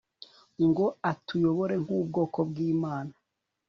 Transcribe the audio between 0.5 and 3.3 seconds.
ngo atuyobore nkubwoko bwImana